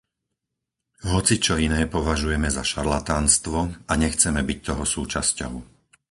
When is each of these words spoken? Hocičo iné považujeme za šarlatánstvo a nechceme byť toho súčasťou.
Hocičo 1.13 1.55
iné 1.67 1.81
považujeme 1.95 2.49
za 2.57 2.63
šarlatánstvo 2.71 3.59
a 3.85 3.93
nechceme 4.03 4.41
byť 4.49 4.59
toho 4.73 4.81
súčasťou. 4.95 5.53